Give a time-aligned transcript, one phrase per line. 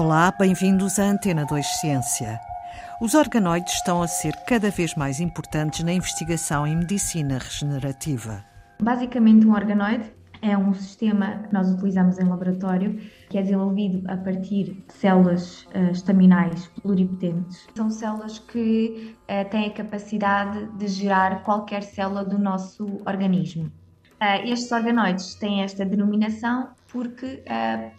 [0.00, 2.38] Olá, bem-vindos à Antena 2 Ciência.
[3.00, 8.44] Os organoides estão a ser cada vez mais importantes na investigação em medicina regenerativa.
[8.80, 10.04] Basicamente, um organoide
[10.40, 12.94] é um sistema que nós utilizamos em laboratório
[13.28, 17.66] que é desenvolvido a partir de células uh, estaminais pluripotentes.
[17.76, 23.64] São células que uh, têm a capacidade de gerar qualquer célula do nosso organismo.
[23.64, 27.42] Uh, estes organoides têm esta denominação porque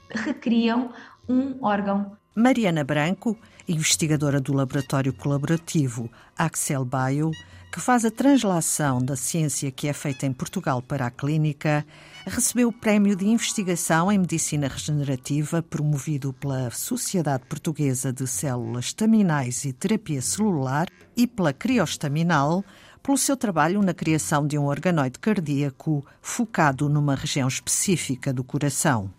[0.09, 0.91] recriam
[1.29, 2.11] um órgão.
[2.35, 3.37] Mariana Branco,
[3.67, 7.31] investigadora do laboratório colaborativo Axel Bio,
[7.71, 11.85] que faz a translação da ciência que é feita em Portugal para a clínica,
[12.25, 19.65] recebeu o Prémio de Investigação em Medicina Regenerativa promovido pela Sociedade Portuguesa de Células Staminais
[19.65, 22.63] e Terapia Celular e pela Criostaminal
[23.03, 29.18] pelo seu trabalho na criação de um organoide cardíaco focado numa região específica do coração.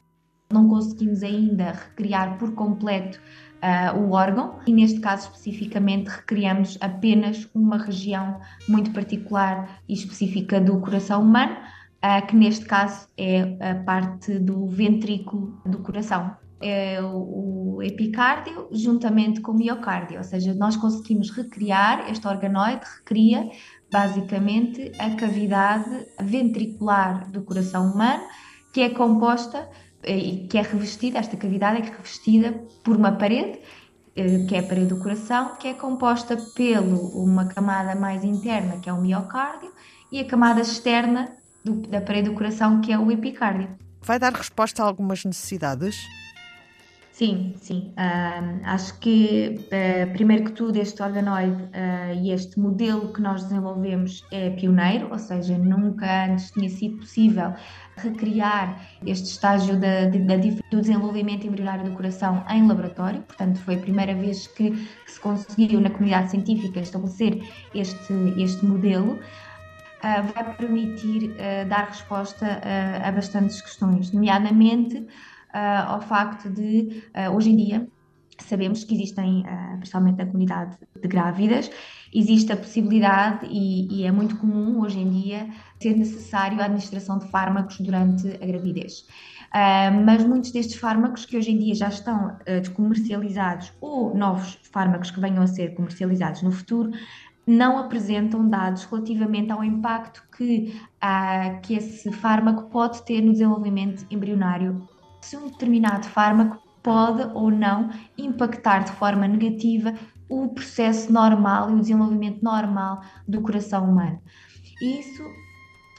[0.53, 3.20] Não conseguimos ainda recriar por completo
[3.62, 10.61] uh, o órgão e, neste caso especificamente, recriamos apenas uma região muito particular e específica
[10.61, 11.56] do coração humano,
[12.05, 16.37] uh, que neste caso é a parte do ventrículo do coração.
[16.61, 23.48] É o, epicárdio juntamente com o miocárdio, ou seja, nós conseguimos recriar, este organoide recria
[23.91, 28.23] basicamente a cavidade ventricular do coração humano,
[28.73, 29.69] que é composta
[30.05, 33.59] e que é revestida, esta cavidade é revestida por uma parede,
[34.17, 38.78] eh, que é a parede do coração, que é composta pelo uma camada mais interna,
[38.81, 39.71] que é o miocárdio,
[40.11, 43.69] e a camada externa do, da parede do coração, que é o epicárdio.
[44.03, 45.97] Vai dar resposta a algumas necessidades?
[47.21, 47.93] Sim, sim.
[47.99, 53.43] Uh, acho que, uh, primeiro que tudo, este organoide uh, e este modelo que nós
[53.43, 57.53] desenvolvemos é pioneiro, ou seja, nunca antes tinha sido possível
[57.99, 63.21] recriar este estágio da, do desenvolvimento embrionário do coração em laboratório.
[63.21, 64.73] Portanto, foi a primeira vez que,
[65.06, 67.43] se conseguiu na comunidade científica estabelecer
[67.75, 69.19] este, este modelo.
[70.03, 71.34] vai permitir
[71.69, 72.62] dar resposta
[73.05, 75.06] a bastantes questões, nomeadamente
[75.55, 77.88] uh, ao facto de, uh, hoje em dia,
[78.38, 81.71] sabemos que existem, uh, principalmente na comunidade de grávidas,
[82.12, 85.49] existe a possibilidade, e, e, é muito comum hoje em dia,
[85.81, 89.05] ser necessário a administração de fármacos durante a gravidez.
[89.50, 94.61] Uh, mas muitos destes fármacos que hoje em dia já estão uh, comercializados ou novos
[94.71, 96.93] fármacos que venham a ser comercializados no futuro
[97.44, 104.06] não apresentam dados relativamente ao impacto que, uh, que esse fármaco pode ter no desenvolvimento
[104.09, 104.88] embrionário
[105.20, 109.94] se um determinado fármaco pode ou não impactar de forma negativa
[110.28, 114.20] o processo normal e o desenvolvimento normal do coração humano.
[114.81, 115.22] Isso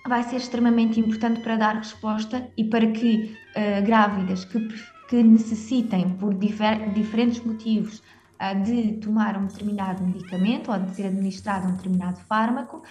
[0.07, 4.67] vai ser extremamente importante para dar resposta e para que uh, grávidas que,
[5.07, 8.01] que necessitem, por difer diferentes motivos,
[8.63, 12.81] de tomar um determinado medicamento ou de ser administrado um determinado fármaco,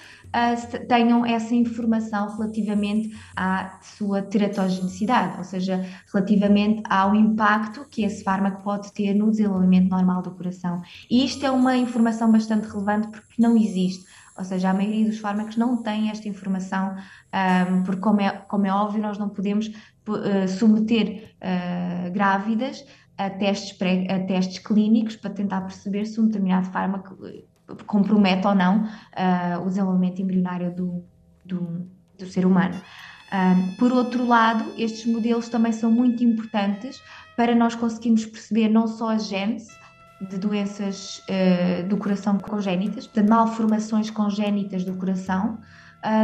[0.89, 8.63] tenham essa informação relativamente à sua teratogenicidade, ou seja, relativamente ao impacto que esse fármaco
[8.63, 10.83] pode ter no desenvolvimento normal do coração.
[11.11, 14.05] E isto é uma informação bastante relevante porque não existe.
[14.41, 18.67] Ou seja, a maioria dos fármacos não tem esta informação, um, porque, como é, como
[18.67, 22.85] é óbvio, nós não podemos uh, submeter uh, grávidas
[23.21, 27.45] a testes, pré, a testes clínicos para tentar perceber se um determinado fármaco eh,
[27.87, 31.05] compromete ou não uh, o desenvolvimento embrionário do,
[31.45, 31.87] do,
[32.19, 32.75] do ser humano.
[33.79, 37.01] Por outro lado, estes modelos também são muito importantes
[37.37, 39.71] para nós conseguirmos perceber não só a gênese
[40.21, 45.59] de doenças uh, do coração congénitas, de malformações congénitas do coração,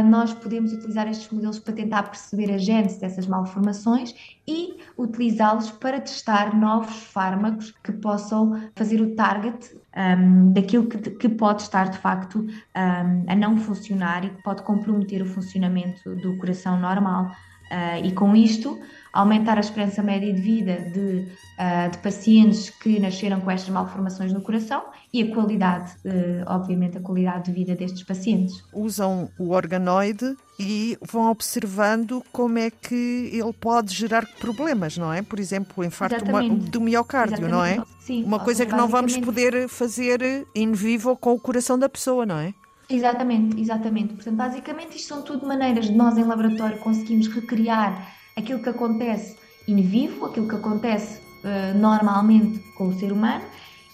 [0.05, 4.13] nós podemos utilizar estes modelos para tentar perceber a gênese dessas malformações
[4.47, 11.29] e utilizá-los para testar novos fármacos que possam fazer o target um, daquilo que, que,
[11.29, 16.37] pode estar de facto um, a não funcionar e que pode comprometer o funcionamento do
[16.37, 17.31] coração normal.
[17.71, 18.79] Uh, e com isto,
[19.11, 21.27] aumentar a esperança média de vida de,
[21.57, 26.97] uh, de, pacientes que nasceram com estas malformações no coração e a qualidade, uh, obviamente,
[26.97, 28.63] a qualidade de vida destes pacientes.
[28.73, 35.21] Usam o organoide e vão observando como é que ele pode gerar problemas, não é?
[35.21, 36.23] Por exemplo, o infarto
[36.69, 37.51] do miocárdio, Exatamente.
[37.51, 37.83] não é?
[37.99, 38.23] Sim.
[38.23, 42.37] Uma coisa que não vamos poder fazer in vivo com o coração da pessoa, não
[42.37, 42.53] é?
[42.89, 44.13] Exatamente, exatamente.
[44.13, 49.37] Portanto, basicamente isto são tudo maneiras de nós em laboratório conseguirmos recriar aquilo que acontece
[49.67, 53.43] in vivo, aquilo que acontece uh, normalmente com o ser humano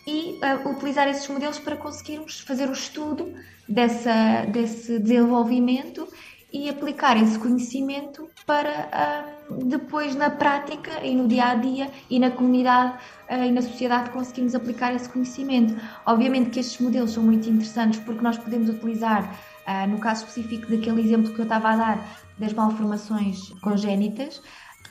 [0.05, 3.33] e uh, utilizar esses modelos para conseguirmos fazer o estudo
[3.67, 6.07] dessa, desse desenvolvimento
[6.53, 12.19] e aplicar esse conhecimento para uh, depois na prática e no dia a dia e
[12.19, 12.93] na comunidade
[13.27, 15.75] uh, e na sociedade conseguimos aplicar esse conhecimento.
[16.05, 19.35] Obviamente que estes modelos são muito interessantes porque nós podemos utilizar,
[19.67, 24.39] uh, no caso específico daquele exemplo que eu estava a dar das malformações congénitas,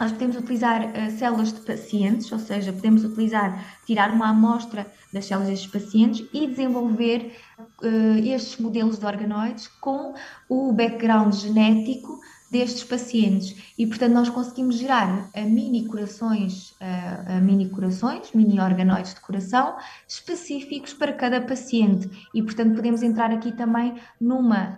[0.02, 5.26] nós podemos utilizar uh, células de pacientes, ou seja, podemos utilizar, tirar uma amostra das
[5.26, 10.12] células destes pacientes e desenvolver uh, estes modelos de organoides com
[10.48, 12.18] o background genético
[12.52, 19.14] destes pacientes e portanto nós conseguimos gerar uh, mini corações, uh, mini corações, mini organoides
[19.14, 19.74] de coração
[20.06, 24.76] específicos para cada paciente e portanto podemos entrar aqui também numa,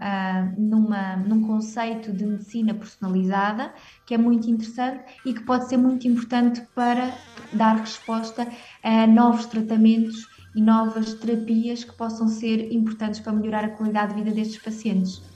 [0.56, 3.74] numa num conceito de medicina personalizada
[4.06, 7.12] que é muito interessante e que pode ser muito importante para
[7.52, 8.46] dar resposta
[8.84, 14.22] a novos tratamentos e novas terapias que possam ser importantes para melhorar a qualidade de
[14.22, 15.33] vida destes pacientes.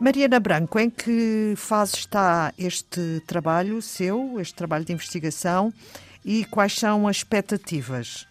[0.00, 5.72] Mariana Branco, em que fase está este trabalho seu, este trabalho de investigação,
[6.24, 8.24] e quais são as expectativas?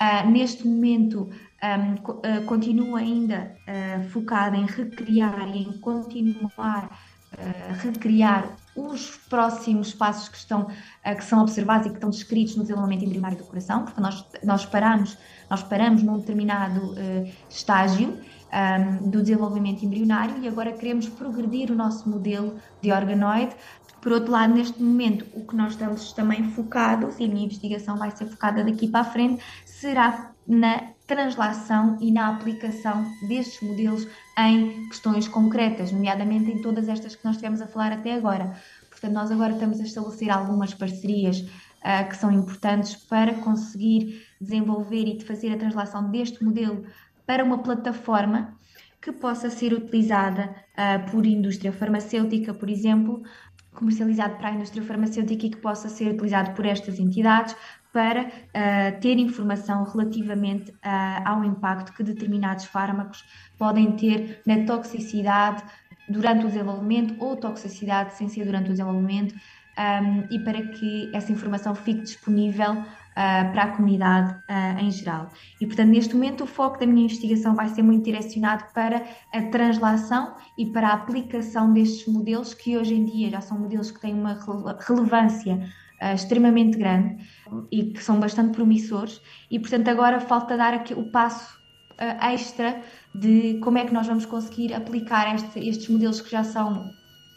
[0.00, 1.30] Uh, neste momento,
[1.62, 6.90] um, uh, ah, continuo ainda uh, focada em recriar e em continuar
[7.36, 10.68] a recriar os próximos passos que, estão,
[11.02, 14.64] que são observados e que estão descritos no desenvolvimento embrionário do coração, porque nós, nós,
[14.64, 15.18] paramos,
[15.50, 16.94] nós paramos num determinado
[17.50, 18.16] estágio
[18.54, 23.54] um, do desenvolvimento embrionário e agora queremos progredir o nosso modelo de organoide.
[24.00, 27.96] Por outro lado, neste momento, o que nós estamos também focados, e a minha investigação
[27.96, 34.06] vai ser focada daqui para a frente, será na translação e na aplicação destes modelos
[34.38, 38.54] em questões concretas, nomeadamente em todas estas que nós estivemos a falar até agora.
[38.90, 45.06] Portanto, nós agora estamos a estabelecer algumas parcerias uh, que são importantes para conseguir desenvolver
[45.06, 46.84] e de fazer a translação deste modelo
[47.26, 48.56] para uma plataforma
[49.00, 53.22] que possa ser utilizada uh, por indústria farmacêutica, por exemplo,
[53.74, 57.54] comercializado para a indústria farmacêutica e que possa ser utilizado por estas entidades
[57.92, 63.24] para uh, ter informação relativamente uh, ao impacto que determinados fármacos
[63.58, 65.62] podem ter na toxicidade
[66.08, 69.34] durante o desenvolvimento ou toxicidade sem ser durante o desenvolvimento
[69.78, 72.84] um, e para que essa informação fique disponível
[73.14, 75.30] uh, para a comunidade uh, em geral.
[75.60, 79.02] E, portanto, neste momento, o foco da minha investigação vai ser muito direcionado para
[79.32, 83.90] a translação e para a aplicação destes modelos, que hoje em dia já são modelos
[83.90, 84.38] que têm uma
[84.86, 85.54] relevância
[86.02, 87.24] uh, extremamente grande
[87.70, 89.20] e que são bastante promissores,
[89.50, 91.62] e, portanto, agora falta dar aqui o passo
[92.20, 92.82] extra
[93.14, 96.90] de como é que nós vamos conseguir aplicar este, estes modelos que já são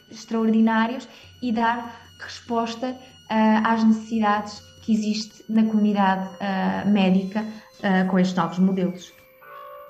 [0.10, 1.08] extraordinários
[1.44, 8.34] e dar resposta uh, às necessidades que existe na comunidade uh, médica uh, com estes
[8.38, 9.14] novos modelos.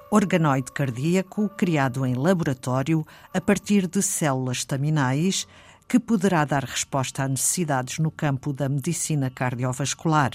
[0.09, 5.47] Organoide cardíaco criado em laboratório a partir de células staminais
[5.87, 10.31] que poderá dar resposta a necessidades no campo da medicina cardiovascular,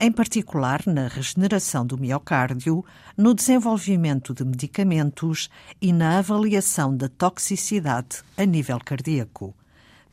[0.00, 2.84] em particular na regeneração do miocárdio,
[3.16, 5.50] no desenvolvimento de medicamentos
[5.82, 9.52] e na avaliação da toxicidade a nível cardíaco.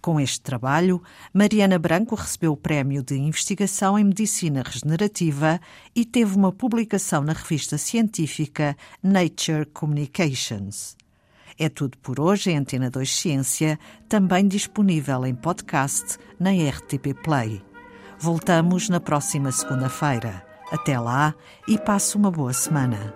[0.04, 1.02] Com este trabalho,
[1.34, 5.62] Mariana Branco recebeu o Prémio de Investigação em Medicina Regenerativa
[5.96, 10.98] e teve uma publicação na revista científica Nature Communications.
[11.58, 13.80] É tudo por hoje em Antena 2 Ciência,
[14.10, 17.62] também disponível em podcast na RTP Play.
[18.20, 20.46] Voltamos na próxima segunda-feira.
[20.70, 21.34] Até lá
[21.66, 23.14] e passe uma boa semana.